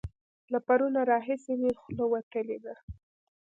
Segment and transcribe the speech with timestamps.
[0.51, 2.75] له پرونه راهسې مې خوله وتلې ده.